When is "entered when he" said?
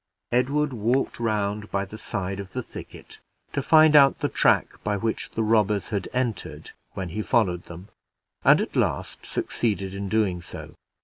6.11-7.21